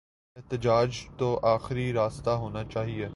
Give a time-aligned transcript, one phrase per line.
[0.35, 3.07] احتجاج تو آخری راستہ ہونا چاہیے۔